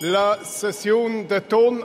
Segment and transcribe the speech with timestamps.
[0.00, 1.80] la session de ton.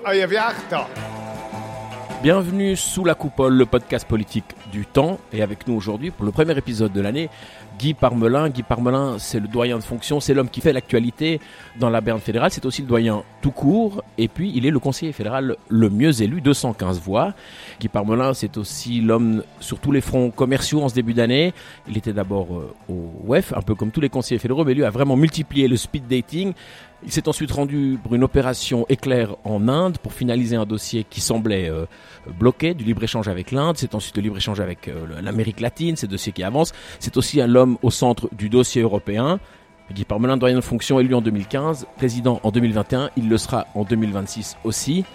[2.22, 5.20] Bienvenue sous la coupole, le podcast politique du temps.
[5.32, 7.30] Et avec nous aujourd'hui, pour le premier épisode de l'année,
[7.80, 8.50] Guy Parmelin.
[8.50, 11.40] Guy Parmelin, c'est le doyen de fonction, c'est l'homme qui fait l'actualité
[11.80, 12.52] dans la Berne fédérale.
[12.52, 14.04] C'est aussi le doyen tout court.
[14.18, 17.34] Et puis, il est le conseiller fédéral le mieux élu, 215 voix.
[17.80, 21.54] Guy Parmelin, c'est aussi l'homme sur tous les fronts commerciaux en ce début d'année.
[21.88, 24.84] Il était d'abord euh, au WEF, un peu comme tous les conseillers fédéraux, mais lui
[24.84, 26.54] a vraiment multiplié le speed dating.
[27.06, 31.20] Il s'est ensuite rendu pour une opération éclair en Inde pour finaliser un dossier qui
[31.20, 31.86] semblait euh,
[32.40, 33.76] bloqué du libre-échange avec l'Inde.
[33.78, 36.72] C'est ensuite le libre-échange avec euh, l'Amérique latine, ces dossiers qui avancent.
[37.00, 37.48] C'est aussi un
[37.82, 39.40] au centre du dossier européen.
[39.92, 43.84] Guy Parmelin, doyen de fonction élu en 2015, président en 2021, il le sera en
[43.84, 45.06] 2026 aussi.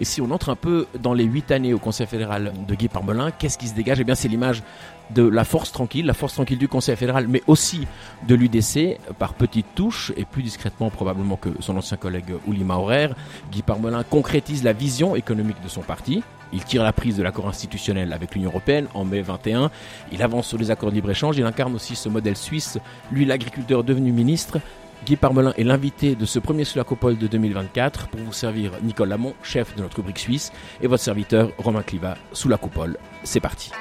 [0.00, 2.88] Et si on entre un peu dans les huit années au Conseil fédéral de Guy
[2.88, 4.00] Parmelin, qu'est-ce qui se dégage?
[4.00, 4.62] Eh bien, c'est l'image
[5.10, 7.86] de la force tranquille, la force tranquille du Conseil fédéral, mais aussi
[8.26, 13.10] de l'UDC, par petites touches, et plus discrètement probablement que son ancien collègue Ouli Maurer.
[13.52, 16.22] Guy Parmelin concrétise la vision économique de son parti.
[16.52, 19.70] Il tire la prise de l'accord institutionnel avec l'Union Européenne en mai 21.
[20.12, 21.38] Il avance sur les accords de libre-échange.
[21.38, 22.78] Il incarne aussi ce modèle suisse.
[23.10, 24.58] Lui, l'agriculteur devenu ministre.
[25.04, 29.34] Guy Parmelin est l'invité de ce premier Sulacopole de 2024 pour vous servir Nicole Lamont,
[29.42, 32.98] chef de notre rubrique suisse, et votre serviteur Romain Cliva sous la coupole.
[33.24, 33.72] C'est parti.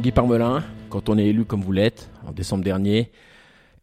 [0.00, 3.10] Guy Parmelin, quand on est élu comme vous l'êtes, en décembre dernier,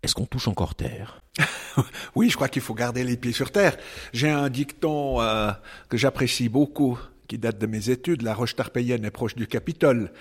[0.02, 1.23] est-ce qu'on touche encore terre?
[2.16, 3.78] Oui, je crois qu'il faut garder les pieds sur terre.
[4.14, 5.52] J'ai un dicton euh,
[5.90, 10.12] que j'apprécie beaucoup qui date de mes études, la roche tarpéienne est proche du Capitole.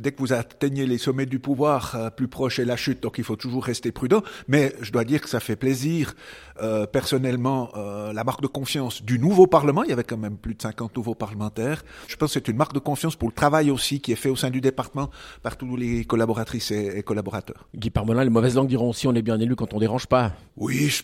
[0.00, 3.18] Dès que vous atteignez les sommets du pouvoir, euh, plus proche est la chute, donc
[3.18, 4.22] il faut toujours rester prudent.
[4.48, 6.14] Mais je dois dire que ça fait plaisir,
[6.60, 9.82] euh, personnellement, euh, la marque de confiance du nouveau Parlement.
[9.82, 11.84] Il y avait quand même plus de 50 nouveaux parlementaires.
[12.08, 14.28] Je pense que c'est une marque de confiance pour le travail aussi qui est fait
[14.28, 15.10] au sein du département
[15.42, 17.68] par tous les collaboratrices et, et collaborateurs.
[17.74, 20.32] Guy Parmelin, les mauvaises langues diront aussi on est bien élu quand on dérange pas.
[20.56, 21.02] Oui, je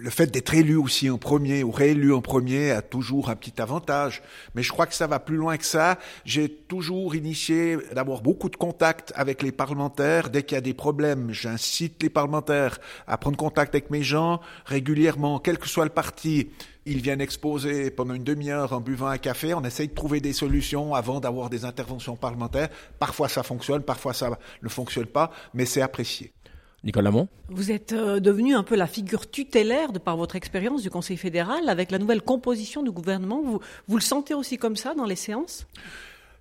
[0.00, 3.60] le fait d'être élu aussi en premier ou réélu en premier a toujours un petit
[3.60, 4.22] avantage.
[4.54, 5.98] Mais je crois que ça va plus loin que ça.
[6.24, 10.30] J'ai toujours initié d'avoir beaucoup de contacts avec les parlementaires.
[10.30, 14.40] Dès qu'il y a des problèmes, j'incite les parlementaires à prendre contact avec mes gens
[14.64, 16.48] régulièrement, quel que soit le parti.
[16.86, 19.52] Ils viennent exposer pendant une demi-heure en buvant un café.
[19.52, 22.70] On essaye de trouver des solutions avant d'avoir des interventions parlementaires.
[22.98, 24.30] Parfois ça fonctionne, parfois ça
[24.62, 26.32] ne fonctionne pas, mais c'est apprécié.
[26.82, 30.82] Nicolas Lamont Vous êtes euh, devenu un peu la figure tutélaire de par votre expérience
[30.82, 33.42] du Conseil fédéral avec la nouvelle composition du gouvernement.
[33.42, 35.66] Vous, vous le sentez aussi comme ça dans les séances?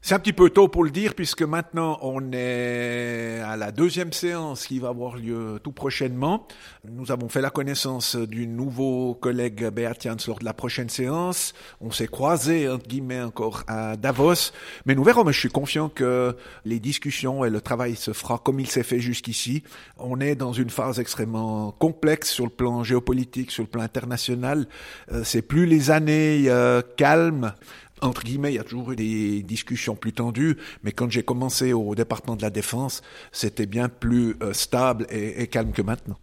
[0.02, 4.14] C'est un petit peu tôt pour le dire puisque maintenant on est à la deuxième
[4.14, 6.48] séance qui va avoir lieu tout prochainement.
[6.90, 11.54] Nous avons fait la connaissance du nouveau collègue Beat lors de la prochaine séance.
[11.82, 14.52] On s'est croisé entre guillemets encore à Davos,
[14.86, 15.26] mais nous verrons.
[15.26, 18.84] Mais je suis confiant que les discussions et le travail se fera comme il s'est
[18.84, 19.64] fait jusqu'ici.
[19.98, 24.68] On est dans une phase extrêmement complexe sur le plan géopolitique, sur le plan international.
[25.12, 27.54] Euh, c'est plus les années euh, calmes
[28.02, 31.74] entre guillemets, il y a toujours eu des discussions plus tendues, mais quand j'ai commencé
[31.74, 33.02] au département de la défense,
[33.32, 36.18] c'était bien plus euh, stable et, calme que maintenant.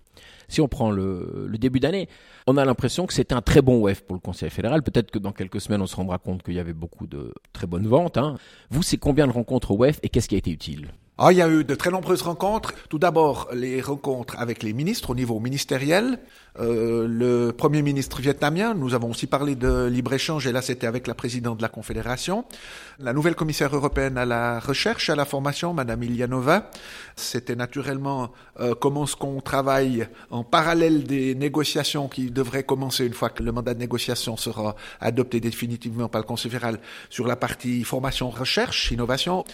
[0.49, 2.09] Si on prend le, le début d'année,
[2.47, 4.83] on a l'impression que c'était un très bon WEF pour le Conseil fédéral.
[4.83, 7.67] Peut-être que dans quelques semaines, on se rendra compte qu'il y avait beaucoup de très
[7.67, 8.17] bonnes ventes.
[8.17, 8.37] Hein.
[8.71, 10.93] Vous, c'est combien de rencontres au WEF et qu'est-ce qui a été utile?
[11.19, 12.75] Ah, il y a eu de très nombreuses rencontres.
[12.91, 16.19] Tout d'abord, les rencontres avec les ministres au niveau ministériel.
[16.61, 21.07] Euh, le premier ministre vietnamien, nous avons aussi parlé de libre-échange, et là c'était avec
[21.07, 22.45] la présidente de la Confédération.
[22.99, 26.71] La nouvelle commissaire européenne à la recherche, à la formation, Madame Ilianova.
[27.17, 33.15] C'était naturellement euh, comment est-ce qu'on travaille en parallèle des négociations qui devraient commencer une
[33.15, 36.79] fois que le mandat de négociation sera adopté définitivement par le Conseil fédéral
[37.09, 39.45] sur la partie formation, recherche, innovation.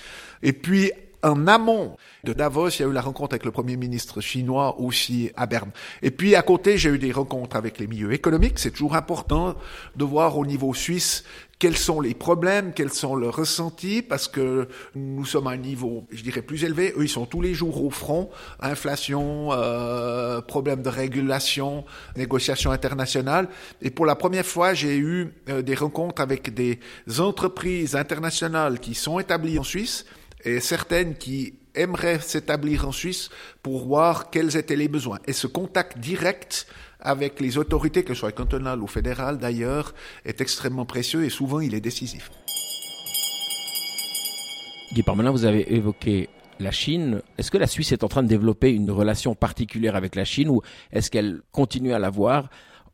[0.43, 0.91] Et puis,
[1.23, 4.79] en amont de Davos, il y a eu la rencontre avec le Premier ministre chinois
[4.81, 5.71] aussi à Berne.
[6.03, 8.59] Et puis à côté, j'ai eu des rencontres avec les milieux économiques.
[8.59, 9.55] C'est toujours important
[9.97, 11.25] de voir au niveau suisse
[11.63, 14.67] quels sont les problèmes, quels sont leurs ressentis, parce que
[14.97, 16.93] nous sommes à un niveau, je dirais, plus élevé.
[16.97, 18.31] Eux, ils sont tous les jours au front.
[18.59, 21.85] Inflation, euh, problème de régulation,
[22.17, 23.49] négociations internationales.
[23.81, 26.81] Et pour la première fois, j'ai eu euh, des rencontres avec des
[27.21, 30.05] entreprises internationales qui sont établies en Suisse
[30.45, 33.31] et certaines qui aimeraient s'établir en Suisse
[33.63, 35.19] pour voir quels étaient les besoins.
[35.27, 36.67] Et ce contact direct
[37.01, 39.95] avec les autorités, que ce soit cantonales ou fédérales d'ailleurs,
[40.25, 42.31] est extrêmement précieux et souvent il est décisif.
[44.93, 46.29] Guy Parmelin, vous avez évoqué
[46.61, 47.23] la Chine.
[47.39, 50.51] Est-ce que la Suisse est en train de développer une relation particulière avec la Chine
[50.51, 50.61] ou
[50.93, 52.49] est-ce qu'elle continue à l'avoir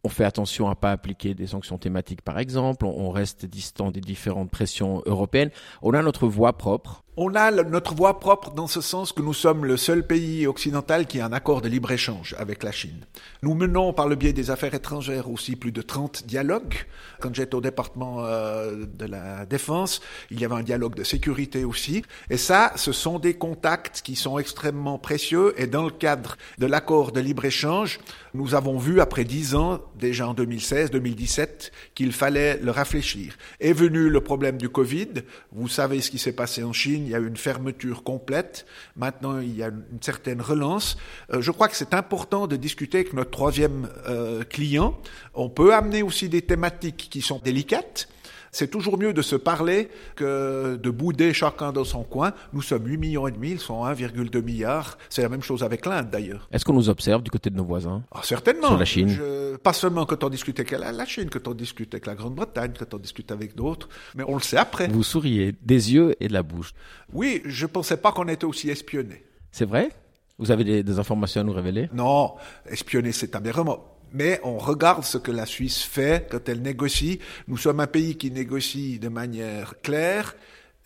[0.04, 2.86] on fait attention à pas appliquer des sanctions thématiques, par exemple.
[2.86, 5.50] On reste distant des différentes pressions européennes.
[5.82, 7.02] On a notre voie propre.
[7.20, 11.08] On a notre voix propre dans ce sens que nous sommes le seul pays occidental
[11.08, 13.04] qui a un accord de libre-échange avec la Chine.
[13.42, 16.76] Nous menons par le biais des affaires étrangères aussi plus de 30 dialogues.
[17.18, 20.00] Quand j'étais au département euh, de la défense,
[20.30, 22.04] il y avait un dialogue de sécurité aussi.
[22.30, 25.60] Et ça, ce sont des contacts qui sont extrêmement précieux.
[25.60, 27.98] Et dans le cadre de l'accord de libre-échange,
[28.32, 33.36] nous avons vu après dix ans, déjà en 2016, 2017, qu'il fallait le réfléchir.
[33.58, 35.08] Est venu le problème du Covid.
[35.50, 37.07] Vous savez ce qui s'est passé en Chine.
[37.08, 38.66] Il y a eu une fermeture complète.
[38.94, 40.98] Maintenant, il y a une certaine relance.
[41.32, 45.00] Euh, je crois que c'est important de discuter avec notre troisième euh, client.
[45.32, 48.08] On peut amener aussi des thématiques qui sont délicates.
[48.52, 52.32] C'est toujours mieux de se parler que de bouder chacun dans son coin.
[52.52, 54.98] Nous sommes 8 millions et demi, ils sont 1,2 milliard.
[55.08, 56.48] C'est la même chose avec l'Inde d'ailleurs.
[56.52, 58.02] Est-ce qu'on nous observe du côté de nos voisins?
[58.12, 58.68] Ah, Certainement.
[58.68, 59.18] Sur la Chine?
[59.62, 62.94] Pas seulement quand on discute avec la, Chine, quand on discute avec la Grande-Bretagne, quand
[62.94, 64.88] on discute avec d'autres, mais on le sait après.
[64.88, 66.72] Vous souriez des yeux et de la bouche.
[67.12, 69.24] Oui, je ne pensais pas qu'on était aussi espionnés.
[69.50, 69.90] C'est vrai?
[70.38, 71.88] Vous avez des, des, informations à nous révéler?
[71.92, 72.34] Non,
[72.66, 77.18] espionner c'est un mot mais on regarde ce que la Suisse fait quand elle négocie.
[77.46, 80.34] Nous sommes un pays qui négocie de manière claire,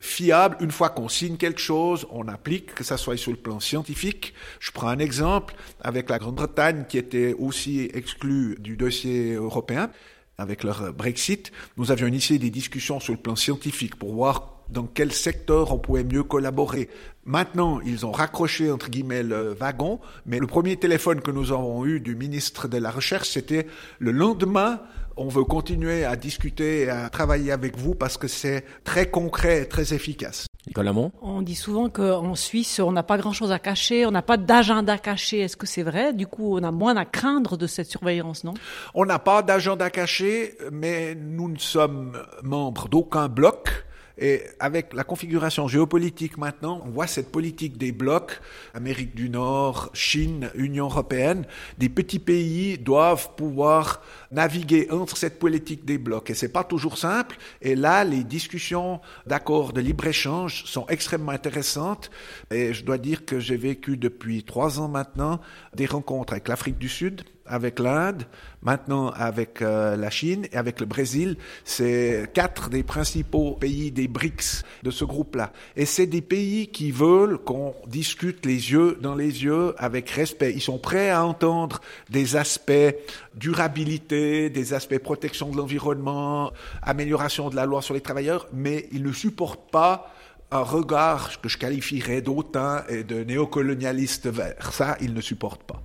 [0.01, 0.57] fiable.
[0.61, 4.35] Une fois qu'on signe quelque chose, on applique, que ça soit sur le plan scientifique.
[4.61, 9.91] Je prends un exemple avec la Grande-Bretagne qui était aussi exclue du dossier européen
[10.39, 11.53] avec leur Brexit.
[11.77, 15.79] Nous avions initié des discussions sur le plan scientifique pour voir dans quel secteur on
[15.79, 16.89] pouvait mieux collaborer.
[17.25, 21.85] Maintenant, ils ont raccroché, entre guillemets, le wagon, mais le premier téléphone que nous avons
[21.87, 23.67] eu du ministre de la Recherche, c'était
[23.99, 24.81] le lendemain,
[25.17, 29.63] on veut continuer à discuter et à travailler avec vous parce que c'est très concret
[29.63, 30.47] et très efficace.
[30.67, 34.23] Nicolas Mont On dit souvent qu'en Suisse, on n'a pas grand-chose à cacher, on n'a
[34.23, 35.41] pas d'agenda caché.
[35.41, 36.13] Est-ce que c'est vrai?
[36.13, 38.55] Du coup, on a moins à craindre de cette surveillance, non?
[38.95, 43.85] On n'a pas d'agenda caché, mais nous ne sommes membres d'aucun bloc.
[44.25, 48.41] Et avec la configuration géopolitique maintenant, on voit cette politique des blocs,
[48.73, 51.45] Amérique du Nord, Chine, Union européenne,
[51.79, 56.31] des petits pays doivent pouvoir naviguer entre cette politique des blocs.
[56.31, 57.37] Et c'est pas toujours simple.
[57.63, 62.13] Et là, les discussions d'accords de libre-échange sont extrêmement intéressantes.
[62.53, 65.41] Et je dois dire que j'ai vécu depuis trois ans maintenant
[65.75, 68.25] des rencontres avec l'Afrique du Sud, avec l'Inde,
[68.63, 71.37] maintenant avec euh, la Chine et avec le Brésil.
[71.65, 75.53] C'est quatre des principaux pays des BRICS de ce groupe-là.
[75.77, 80.53] Et c'est des pays qui veulent qu'on discute les yeux dans les yeux avec respect.
[80.55, 81.81] Ils sont prêts à entendre
[82.11, 82.73] des aspects
[83.35, 86.53] durabilité, des aspects protection de l'environnement,
[86.83, 90.13] amélioration de la loi sur les travailleurs, mais ils ne supportent pas
[90.51, 94.73] un regard que je qualifierais d'autant et de néocolonialiste vert.
[94.73, 95.83] Ça, ils ne supportent pas.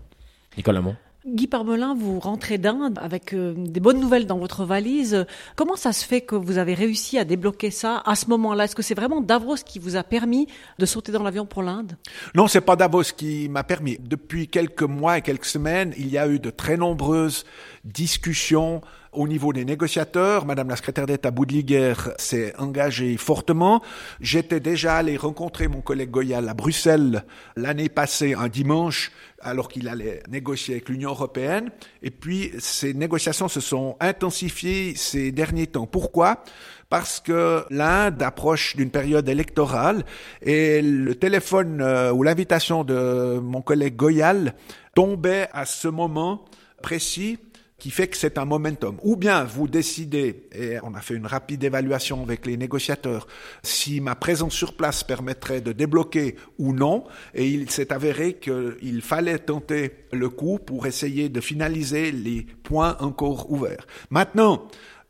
[0.58, 0.96] Nicolas Mont.
[1.28, 5.26] Guy Parmelin, vous rentrez d'Inde avec euh, des bonnes nouvelles dans votre valise.
[5.58, 8.64] Comment ça se fait que vous avez réussi à débloquer ça à ce moment-là?
[8.64, 10.48] Est-ce que c'est vraiment Davos qui vous a permis
[10.80, 11.98] de sauter dans l'avion pour l'Inde?
[12.34, 13.98] Non, c'est pas Davos qui m'a permis.
[14.00, 17.44] Depuis quelques mois et quelques semaines, il y a eu de très nombreuses
[17.84, 18.82] discussions
[19.12, 23.82] au niveau des négociateurs, Madame la secrétaire d'État Boudliguer s'est engagée fortement.
[24.20, 27.24] J'étais déjà allé rencontrer mon collègue Goyal à Bruxelles
[27.56, 29.12] l'année passée, un dimanche,
[29.42, 31.70] alors qu'il allait négocier avec l'Union européenne.
[32.02, 35.88] Et puis, ces négociations se sont intensifiées ces derniers temps.
[35.88, 36.44] Pourquoi?
[36.90, 40.06] Parce que l'Inde approche d'une période électorale
[40.42, 44.54] et le téléphone euh, ou l'invitation de mon collègue Goyal
[44.96, 46.46] tombait à ce moment
[46.82, 47.38] précis
[47.78, 48.98] qui fait que c'est un momentum.
[49.04, 53.28] Ou bien vous décidez, et on a fait une rapide évaluation avec les négociateurs,
[53.64, 57.04] si ma présence sur place permettrait de débloquer ou non,
[57.36, 62.98] et il s'est avéré qu'il fallait tenter le coup pour essayer de finaliser les points
[63.00, 63.86] encore ouverts.
[64.10, 64.68] Maintenant,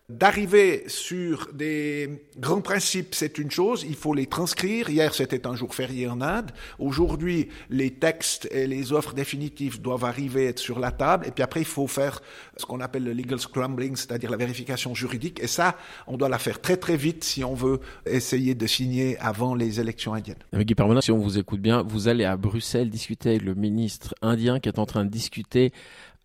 [0.10, 4.90] D'arriver sur des grands principes, c'est une chose, il faut les transcrire.
[4.90, 6.52] Hier, c'était un jour férié en Inde.
[6.80, 11.28] Aujourd'hui, les textes et les offres définitives doivent arriver, être sur la table.
[11.28, 12.22] Et puis après, il faut faire
[12.56, 15.44] ce qu'on appelle le legal scrambling, c'est-à-dire la vérification juridique.
[15.44, 15.76] Et ça,
[16.08, 19.82] on doit la faire très très vite si on veut essayer de signer avant les
[19.82, 20.38] élections indiennes.
[20.54, 24.62] Guy si on vous écoute bien, vous allez à Bruxelles discuter avec le ministre indien
[24.62, 25.74] qui est en train de discuter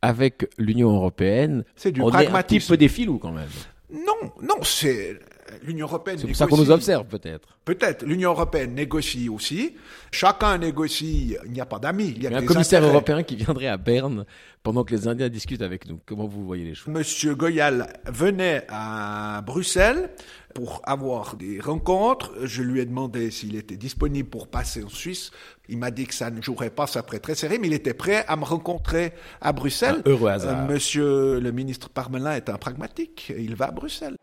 [0.03, 1.65] avec l'Union européenne.
[1.77, 2.37] C'est du on pragmatisme.
[2.37, 3.49] Est un petit peu des filous quand même.
[3.93, 5.19] Non, non, c'est
[5.63, 6.19] l'Union européenne.
[6.19, 7.59] C'est pour ça qu'on nous observe peut-être.
[7.65, 8.05] Peut-être.
[8.05, 9.77] L'Union européenne négocie aussi.
[10.11, 11.37] Chacun négocie.
[11.45, 12.15] Il n'y a pas d'amis.
[12.17, 14.25] Il y a, un commissaire européen qui viendrait à Berne
[14.63, 16.01] pendant que les Indiens discutent avec nous.
[16.07, 16.93] Comment vous voyez les choses?
[16.93, 20.11] Monsieur Goyal venait à Bruxelles
[20.55, 22.33] pour avoir des rencontres.
[22.43, 25.31] Je lui ai demandé s'il était disponible pour passer en Suisse.
[25.69, 27.95] Il m'a dit que ça ne jouerait pas, ça pourrait très serré, mais il était
[27.95, 30.03] prêt à me rencontrer à Bruxelles.
[30.05, 30.65] Un heureux hasard.
[30.65, 33.33] Euh, monsieur le ministre Parmelin est un pragmatique.
[33.37, 34.17] Il va à Bruxelles.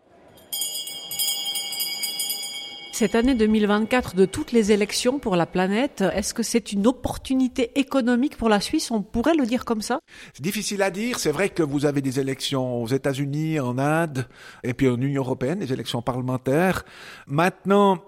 [2.99, 7.79] Cette année 2024 de toutes les élections pour la planète, est-ce que c'est une opportunité
[7.79, 8.91] économique pour la Suisse?
[8.91, 10.01] On pourrait le dire comme ça?
[10.33, 11.17] C'est difficile à dire.
[11.17, 14.27] C'est vrai que vous avez des élections aux États-Unis, en Inde
[14.65, 16.83] et puis en Union européenne, des élections parlementaires.
[17.25, 18.03] Maintenant,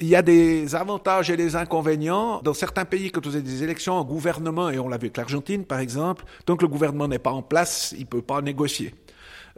[0.00, 2.42] il y a des avantages et des inconvénients.
[2.42, 5.16] Dans certains pays, quand vous avez des élections en gouvernement, et on l'a vu avec
[5.16, 8.42] l'Argentine par exemple, tant que le gouvernement n'est pas en place, il ne peut pas
[8.42, 8.96] négocier.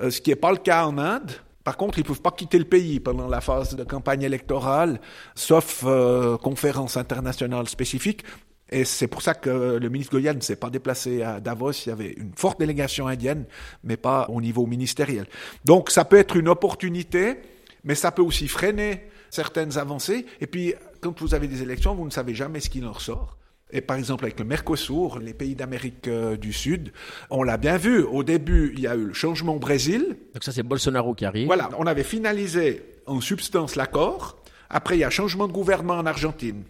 [0.03, 1.33] Euh, ce qui n'est pas le cas en Inde.
[1.67, 5.01] Par contre, ils ne peuvent pas quitter le pays pendant la phase de campagne électorale,
[5.35, 8.23] sauf euh, conférence internationale spécifique.
[8.71, 11.73] Et c'est pour ça que le ministre Goya ne s'est pas déplacé à Davos.
[11.73, 13.47] Il y avait une forte délégation indienne,
[13.83, 15.27] mais pas au niveau ministériel.
[15.65, 17.39] Donc ça peut être une opportunité,
[17.83, 20.25] mais ça peut aussi freiner certaines avancées.
[20.41, 23.36] Et puis, quand vous avez des élections, vous ne savez jamais ce qu'il en ressort.
[23.73, 26.93] Et par exemple, avec le Mercosur, les pays d'Amérique euh, du Sud,
[27.31, 28.03] on l'a bien vu.
[28.03, 30.17] Au début, il y a eu le changement au Brésil.
[30.35, 31.47] Donc ça, c'est Bolsonaro qui arrive.
[31.47, 34.37] Voilà, on avait finalisé en substance l'accord.
[34.71, 36.63] Après, il y a changement de gouvernement en Argentine.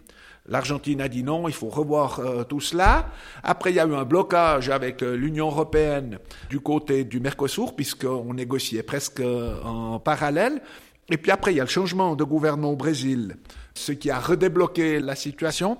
[0.47, 3.09] L'Argentine a dit non, il faut revoir euh, tout cela.
[3.43, 6.17] Après, il y a eu un blocage avec euh, l'Union européenne
[6.49, 10.61] du côté du Mercosur, puisqu'on négociait presque en parallèle.
[11.09, 13.37] Et puis après, il y a le changement de gouvernement au Brésil
[13.77, 15.77] ce qui a redébloqué la situation.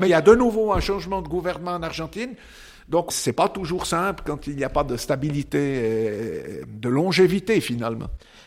[0.00, 2.34] Mais il y a de nouveau un changement de gouvernement en Argentine.
[2.88, 7.60] Donc c'est pas toujours simple quand il n'y a pas de stabilité et de longévité
[7.60, 8.06] finalement.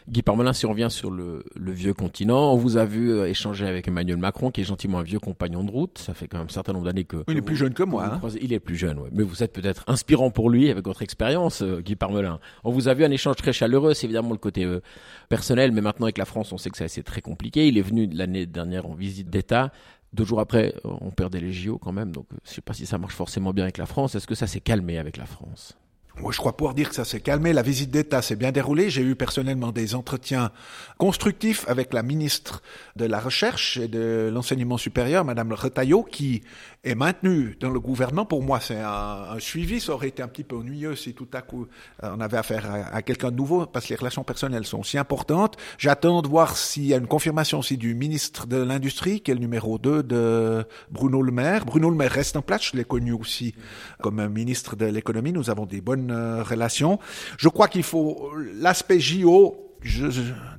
[0.10, 3.68] Guy Parmelin, si on revient sur le, vieux continent, on vous a vu euh, échanger
[3.68, 6.00] avec Emmanuel Macron, qui est gentiment un vieux compagnon de route.
[6.00, 7.18] Ça fait quand même un certain nombre d'années que...
[7.28, 8.20] Il est plus jeune que moi.
[8.24, 8.30] Hein.
[8.42, 9.10] Il est plus jeune, oui.
[9.12, 12.40] Mais vous êtes peut-être inspirant pour lui avec votre expérience, euh, Guy Parmelin.
[12.64, 14.82] On vous a vu un échange très chaleureux, c'est évidemment le côté euh,
[15.28, 17.68] personnel, mais maintenant avec la France, on sait que c'est très compliqué.
[17.68, 19.72] Il est venu l'année dernière visite d'État.
[20.14, 22.86] Deux jours après, on perdait les JO quand même, donc je ne sais pas si
[22.86, 24.16] ça marche forcément bien avec la France.
[24.16, 25.78] Est-ce que ça s'est calmé avec la France?
[26.22, 27.54] Moi, je crois pouvoir dire que ça s'est calmé.
[27.54, 28.90] La visite d'État s'est bien déroulée.
[28.90, 30.52] J'ai eu personnellement des entretiens
[30.98, 32.62] constructifs avec la ministre
[32.98, 36.44] de la Recherche et de l'Enseignement supérieur, Madame Retailleau, qui
[36.84, 38.26] est maintenue dans le gouvernement.
[38.26, 39.80] Pour moi, c'est un, suivi.
[39.80, 41.68] Ça aurait été un petit peu ennuyeux si tout à coup
[42.04, 44.98] euh, on avait affaire à, quelqu'un de nouveau, parce que les relations personnelles sont si
[44.98, 45.56] importantes.
[45.78, 49.36] J'attends de voir s'il y a une confirmation aussi du ministre de l'Industrie, qui est
[49.36, 51.66] le numéro 2 de Bruno Le Maire.
[51.66, 52.72] Bruno Le Maire reste en place.
[52.72, 53.56] Je l'ai connu aussi
[54.02, 55.32] comme ministre de l'économie.
[55.32, 57.00] Nous avons des bonnes euh, relation.
[57.38, 59.66] Je crois qu'il faut l'aspect JO.
[59.82, 60.08] Je,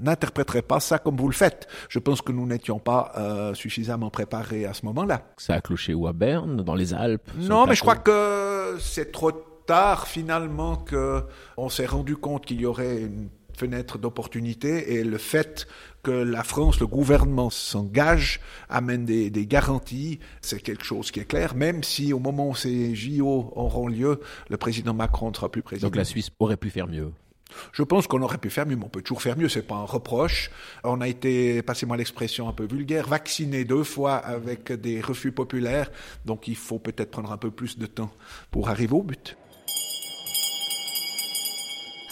[0.00, 1.68] n'interpréterai pas ça comme vous le faites.
[1.90, 5.23] Je pense que nous n'étions pas euh, suffisamment préparés à ce moment-là.
[5.37, 9.12] Ça a cloché où à Berne, dans les Alpes Non, mais je crois que c'est
[9.12, 9.32] trop
[9.66, 11.23] tard finalement que
[11.59, 13.28] on s'est rendu compte qu'il y aurait une
[13.61, 15.67] fenêtre d'opportunité et le fait
[16.02, 21.25] que la France, le gouvernement s'engage, amène des, des garanties, c'est quelque chose qui est
[21.25, 25.50] clair, même si au moment où ces JO auront lieu, le président Macron ne sera
[25.50, 25.88] plus président.
[25.88, 27.12] Donc la Suisse aurait pu faire mieux
[27.73, 29.75] je pense qu'on aurait pu faire mieux, mais on peut toujours faire mieux, c'est pas
[29.75, 30.52] un reproche.
[30.85, 35.90] On a été, passez-moi l'expression un peu vulgaire, vacciné deux fois avec des refus populaires,
[36.25, 38.12] donc il faut peut-être prendre un peu plus de temps
[38.52, 39.37] pour arriver au but.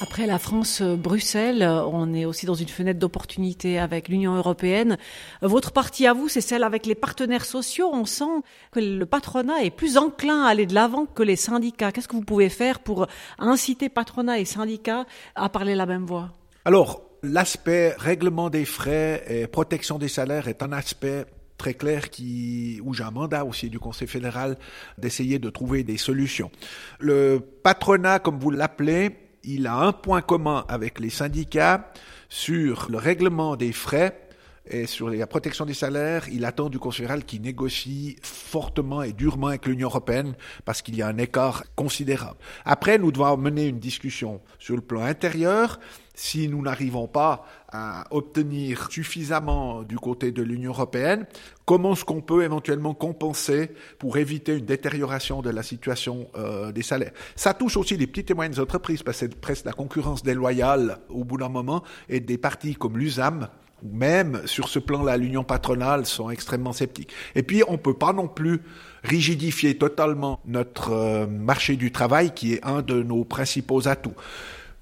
[0.01, 4.97] Après la France-Bruxelles, on est aussi dans une fenêtre d'opportunité avec l'Union européenne.
[5.43, 7.91] Votre parti à vous, c'est celle avec les partenaires sociaux.
[7.93, 11.91] On sent que le patronat est plus enclin à aller de l'avant que les syndicats.
[11.91, 13.09] Qu'est-ce que vous pouvez faire pour
[13.41, 16.31] inciter patronat et syndicats à parler la même voix?
[16.65, 21.27] Alors, l'aspect règlement des frais et protection des salaires est un aspect
[21.57, 24.59] très clair qui, où j'ai un mandat aussi du Conseil fédéral
[24.97, 26.53] d'essayer de trouver des solutions.
[27.01, 29.11] Le patronat, comme vous l'appelez,
[29.51, 31.91] il a un point commun avec les syndicats
[32.29, 34.28] sur le règlement des frais
[34.71, 39.13] et sur la protection des salaires, il attend du Conseil fédéral qui négocie fortement et
[39.13, 40.35] durement avec l'Union européenne
[40.65, 42.39] parce qu'il y a un écart considérable.
[42.65, 45.79] Après, nous devons mener une discussion sur le plan intérieur
[46.19, 51.27] si nous n'arrivons pas à obtenir suffisamment du côté de l'Union européenne,
[51.65, 53.71] comment est-ce qu'on peut éventuellement compenser
[54.01, 57.13] pour éviter une détérioration de la situation euh, des salaires?
[57.37, 60.99] Ça touche aussi les petites et moyennes entreprises, parce que c'est presque la concurrence déloyale
[61.09, 63.49] au bout d'un moment, et des partis comme l'USAM,
[63.83, 67.13] même sur ce plan-là, l'union patronale sont extrêmement sceptiques.
[67.35, 68.61] Et puis, on ne peut pas non plus
[69.05, 74.15] rigidifier totalement notre euh, marché du travail, qui est un de nos principaux atouts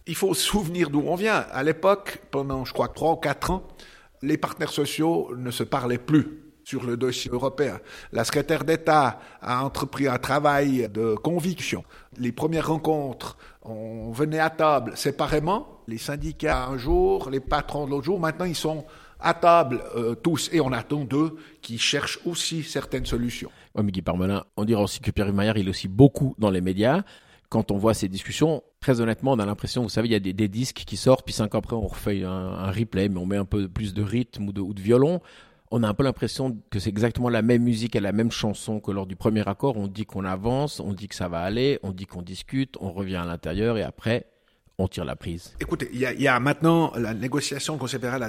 [0.07, 1.47] il faut se souvenir d'où on vient.
[1.53, 3.67] À l'époque, pendant, je crois, trois ou quatre ans,
[4.23, 7.79] les partenaires sociaux ne se parlaient plus sur le dossier européen.
[8.13, 11.85] La secrétaire d'État a entrepris un travail de conviction.
[12.19, 18.05] Les premières rencontres, on venait à table séparément, les syndicats un jour, les patrons l'autre
[18.05, 18.21] jour.
[18.21, 18.85] Maintenant, ils sont
[19.21, 23.51] à table euh, tous et on attend d'eux qui cherchent aussi certaines solutions.
[23.75, 26.51] Oui, mais Guy Parmelin, on dirait aussi que Pierre Maillard, il est aussi beaucoup dans
[26.51, 27.03] les médias
[27.49, 30.21] quand on voit ces discussions, très honnêtement, on a l'impression, vous savez, il y a
[30.21, 33.37] des, disques qui sortent, puis cinq ans après, on refait un, replay, mais on met
[33.37, 35.21] un peu plus de rythme ou de, violon.
[35.71, 38.81] on a un peu l'impression que c'est exactement la même musique et la même chanson
[38.81, 39.77] que lors du premier accord.
[39.77, 42.93] On dit qu'on avance, on dit que ça va aller, on dit qu'on discute, on
[42.93, 44.27] revient à l'intérieur et après,
[44.79, 45.55] on tire la prise.
[45.61, 48.23] Écoutez, il y, a, maintenant la négociation, le Conseil fédéral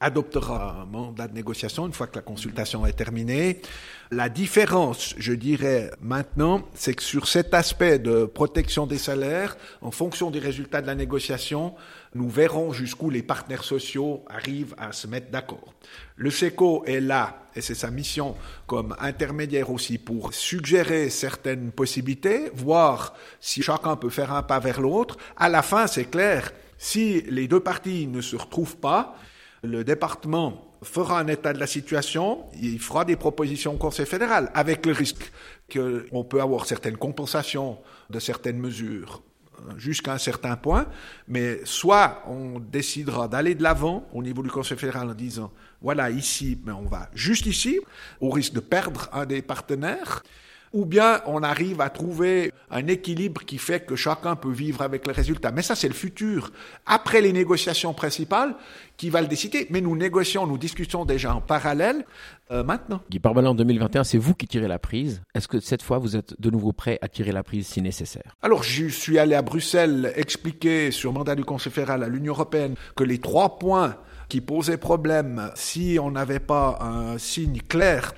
[0.00, 3.62] adoptera un mandat de négociation une fois que la consultation est terminée.
[4.10, 9.90] La différence, je dirais maintenant, c'est que sur cet aspect de protection des salaires, en
[9.90, 11.74] fonction des résultats de la négociation,
[12.14, 15.74] nous verrons jusqu'où les partenaires sociaux arrivent à se mettre d'accord.
[16.16, 18.36] Le SECO est là, et c'est sa mission
[18.66, 24.80] comme intermédiaire aussi pour suggérer certaines possibilités, voir si chacun peut faire un pas vers
[24.80, 25.16] l'autre.
[25.36, 29.16] À la fin, c'est clair, si les deux parties ne se retrouvent pas,
[29.62, 34.50] le département fera un état de la situation, il fera des propositions au Conseil fédéral,
[34.54, 35.32] avec le risque
[35.72, 37.78] qu'on peut avoir certaines compensations
[38.10, 39.22] de certaines mesures
[39.76, 40.86] jusqu'à un certain point,
[41.28, 46.10] mais soit on décidera d'aller de l'avant au niveau du Conseil fédéral en disant, voilà,
[46.10, 47.80] ici, mais on va juste ici,
[48.20, 50.22] au risque de perdre un des partenaires,
[50.72, 55.06] ou bien on arrive à trouver un équilibre qui fait que chacun peut vivre avec
[55.06, 55.50] le résultat.
[55.50, 56.50] Mais ça, c'est le futur.
[56.86, 58.54] Après les négociations principales,
[58.96, 59.66] qui va le décider.
[59.70, 62.04] Mais nous négocions, nous discutons déjà en parallèle
[62.50, 63.00] euh, maintenant.
[63.10, 65.22] Guy Parmelin, en 2021, c'est vous qui tirez la prise.
[65.34, 68.36] Est-ce que cette fois, vous êtes de nouveau prêt à tirer la prise si nécessaire?
[68.42, 72.74] Alors, je suis allé à Bruxelles expliquer sur mandat du Conseil fédéral à l'Union européenne
[72.94, 73.96] que les trois points
[74.28, 78.12] qui posaient problème si on n'avait pas un signe clair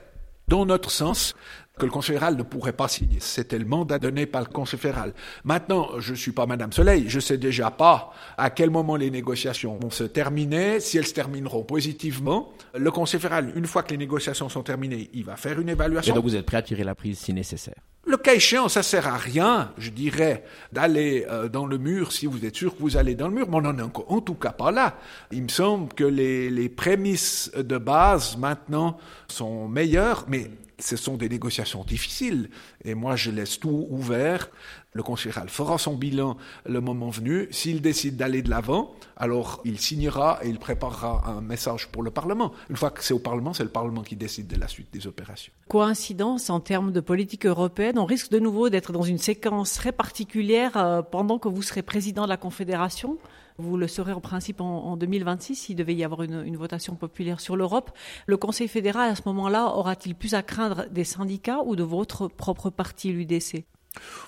[0.46, 1.34] dans notre sens,
[1.78, 3.18] que le Conseil fédéral ne pourrait pas signer.
[3.20, 5.14] C'était le mandat donné par le Conseil fédéral.
[5.44, 8.96] Maintenant, je ne suis pas Madame Soleil, je ne sais déjà pas à quel moment
[8.96, 12.52] les négociations vont se terminer, si elles se termineront positivement.
[12.76, 16.12] Le Conseil fédéral, une fois que les négociations sont terminées, il va faire une évaluation.
[16.12, 17.76] Et donc vous êtes prêt à tirer la prise si nécessaire?
[18.06, 20.42] Le cas échéant, ça sert à rien, je dirais,
[20.72, 23.46] d'aller euh, dans le mur si vous êtes sûr que vous allez dans le mur,
[23.50, 24.96] mais on n'en est en tout cas pas là.
[25.30, 28.96] Il me semble que les, les prémices de base maintenant
[29.28, 32.50] sont meilleures, mais ce sont des négociations difficiles
[32.84, 34.48] et moi je laisse tout ouvert.
[34.92, 37.46] Le conseil fera son bilan le moment venu.
[37.50, 42.10] S'il décide d'aller de l'avant, alors il signera et il préparera un message pour le
[42.10, 42.52] Parlement.
[42.70, 45.06] Une fois que c'est au Parlement, c'est le Parlement qui décide de la suite des
[45.06, 45.52] opérations.
[45.68, 49.92] Coïncidence en termes de politique européenne, on risque de nouveau d'être dans une séquence très
[49.92, 53.18] particulière euh, pendant que vous serez président de la Confédération.
[53.60, 57.56] Vous le serez en principe en, 2026 s'il devait y avoir une, votation populaire sur
[57.56, 57.90] l'Europe.
[58.26, 62.28] Le Conseil fédéral, à ce moment-là, aura-t-il plus à craindre des syndicats ou de votre
[62.28, 63.64] propre parti, l'UDC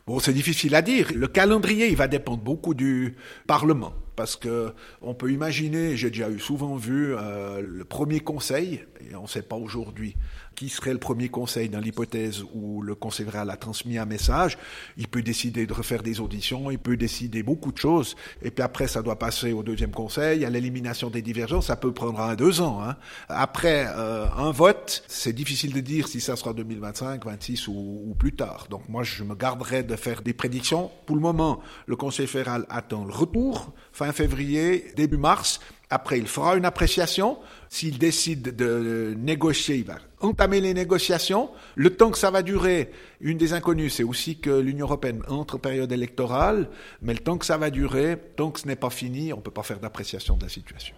[0.09, 1.13] Bon, c'est difficile à dire.
[1.15, 3.15] Le calendrier, il va dépendre beaucoup du
[3.47, 3.93] Parlement.
[4.17, 9.15] Parce que on peut imaginer, j'ai déjà eu souvent vu euh, le premier conseil, et
[9.15, 10.17] on ne sait pas aujourd'hui
[10.55, 14.59] qui serait le premier conseil dans l'hypothèse où le conseil fédéral a transmis un message.
[14.97, 18.63] Il peut décider de refaire des auditions, il peut décider beaucoup de choses, et puis
[18.63, 22.35] après ça doit passer au deuxième conseil, à l'élimination des divergences, ça peut prendre un
[22.35, 22.83] deux ans.
[22.83, 22.97] Hein.
[23.29, 28.15] Après euh, un vote, c'est difficile de dire si ça sera 2025, 26 ou, ou
[28.15, 28.67] plus tard.
[28.71, 30.91] Donc moi je me garderai de faire des prédictions.
[31.07, 35.61] Pour le moment, le conseil fédéral attend le retour fin février, début mars.
[35.91, 37.39] Après, il fera une appréciation.
[37.69, 41.51] S'il décide de négocier, il va entamer les négociations.
[41.75, 45.59] Le temps que ça va durer, une des inconnues, c'est aussi que l'Union européenne entre
[45.59, 46.69] période électorale,
[47.03, 49.43] mais le temps que ça va durer, tant que ce n'est pas fini, on ne
[49.43, 50.95] peut pas faire d'appréciation de la situation.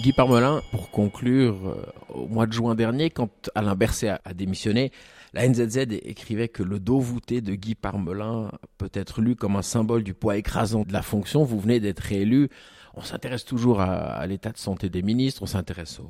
[0.00, 4.90] Guy Parmelin, pour conclure, euh, au mois de juin dernier, quand Alain Berset a démissionné,
[5.34, 9.62] la NZZ écrivait que le dos voûté de Guy Parmelin peut être lu comme un
[9.62, 11.42] symbole du poids écrasant de la fonction.
[11.42, 12.48] Vous venez d'être réélu.
[12.94, 16.00] On s'intéresse toujours à, l'état de santé des ministres, on s'intéresse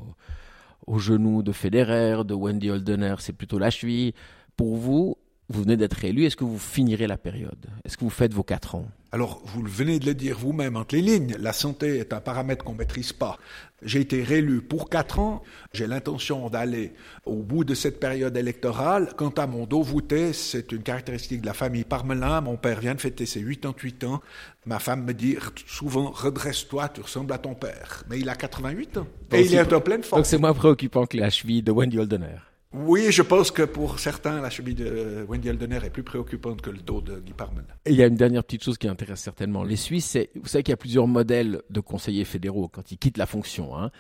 [0.87, 4.13] aux genoux de Federer, de Wendy Holdener, c'est plutôt la cheville.
[4.57, 5.17] Pour vous,
[5.51, 7.67] vous venez d'être élu, est-ce que vous finirez la période?
[7.85, 8.87] Est-ce que vous faites vos quatre ans?
[9.13, 12.65] Alors, vous venez de le dire vous-même entre les lignes, la santé est un paramètre
[12.65, 13.39] qu'on ne maîtrise pas.
[13.83, 16.95] J'ai été réélu pour quatre ans, j'ai l'intention d'aller
[17.27, 19.13] au bout de cette période électorale.
[19.17, 22.41] Quant à mon dos voûté, c'est une caractéristique de la famille Parmelin.
[22.41, 24.21] Mon père vient de fêter ses 88 ans.
[24.65, 28.03] Ma femme me dit souvent, redresse-toi, tu ressembles à ton père.
[28.09, 29.07] Mais il a 88 ans.
[29.33, 30.21] Et il est en pleine forme.
[30.23, 32.39] Donc c'est moins préoccupant que la cheville de Wendy Holdener.
[32.77, 36.71] Oui, je pense que pour certains, la cheville de Wendy Aldener est plus préoccupante que
[36.71, 37.65] le dos de Guy Parmen.
[37.87, 40.19] Et il y a une dernière petite chose qui intéresse certainement les Suisses.
[40.35, 43.79] Vous savez qu'il y a plusieurs modèles de conseillers fédéraux quand ils quittent la fonction.
[43.79, 43.93] Hein.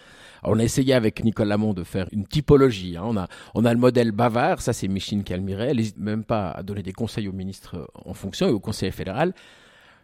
[0.42, 2.96] on a essayé avec Nicole Lamont de faire une typologie.
[2.96, 3.04] Hein.
[3.04, 5.68] On, a, on a le modèle bavard, ça c'est Micheline Calmiret.
[5.68, 8.90] Elle n'hésite même pas à donner des conseils aux ministres en fonction et au conseiller
[8.90, 9.34] fédéral.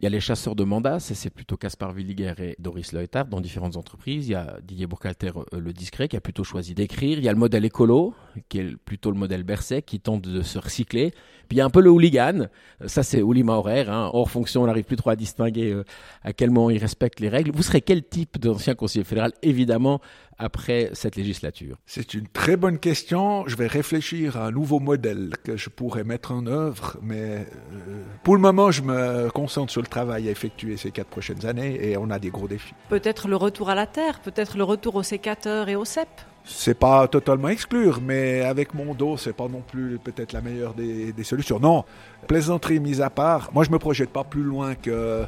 [0.00, 3.42] Il y a les chasseurs de mandats, c'est plutôt Caspar Villiger et Doris Leutard dans
[3.42, 4.28] différentes entreprises.
[4.28, 7.18] Il y a Didier Bourcalter, euh, le discret, qui a plutôt choisi d'écrire.
[7.18, 8.14] Il y a le modèle écolo,
[8.48, 11.10] qui est plutôt le modèle Berset, qui tente de se recycler.
[11.10, 12.46] Puis il y a un peu le hooligan,
[12.86, 14.08] ça c'est Oulima horaire, hein.
[14.14, 15.84] hors fonction, on n'arrive plus trop à distinguer euh,
[16.22, 17.50] à quel moment il respecte les règles.
[17.50, 20.00] Vous serez quel type d'ancien conseiller fédéral, évidemment,
[20.40, 21.76] après cette législature?
[21.86, 23.44] C'est une très bonne question.
[23.46, 28.02] Je vais réfléchir à un nouveau modèle que je pourrais mettre en œuvre, mais euh,
[28.24, 31.90] pour le moment, je me concentre sur le travail à effectuer ces quatre prochaines années
[31.90, 32.74] et on a des gros défis.
[32.88, 36.08] Peut-être le retour à la terre, peut-être le retour au sécateur et au CEP
[36.42, 40.72] c'est pas totalement exclure, mais avec mon dos, c'est pas non plus peut-être la meilleure
[40.72, 41.60] des, des, solutions.
[41.60, 41.84] Non,
[42.26, 45.24] plaisanterie mise à part, moi je me projette pas plus loin que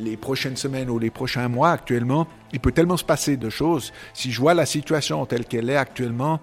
[0.00, 3.92] les prochaines semaines ou les prochains mois actuellement, il peut tellement se passer de choses.
[4.14, 6.40] Si je vois la situation telle qu'elle est actuellement,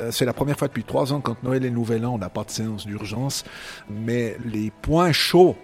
[0.00, 2.28] euh, c'est la première fois depuis trois ans quand Noël et Nouvel An, on n'a
[2.28, 3.44] pas de séance d'urgence,
[3.88, 5.56] mais les points chauds,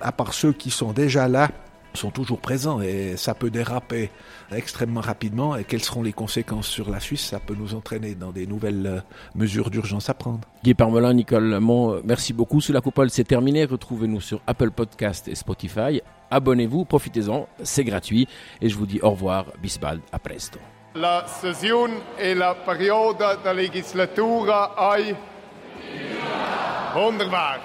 [0.00, 1.50] à part ceux qui sont déjà là,
[1.96, 4.10] sont toujours présents et ça peut déraper
[4.52, 5.56] extrêmement rapidement.
[5.56, 7.24] Et quelles seront les conséquences sur la Suisse?
[7.24, 9.00] Ça peut nous entraîner dans des nouvelles euh,
[9.34, 10.40] mesures d'urgence à prendre.
[10.62, 12.60] Guy Parmelin, Nicole Lamont, merci beaucoup.
[12.60, 13.64] Sous la coupole, c'est terminé.
[13.64, 16.02] Retrouvez-nous sur Apple Podcast et Spotify.
[16.30, 18.28] Abonnez-vous, profitez-en, c'est gratuit.
[18.60, 20.58] Et je vous dis au revoir, bisbald, à presto.
[20.94, 25.14] La session et la période de la législature ay
[26.94, 27.58] wunderbar.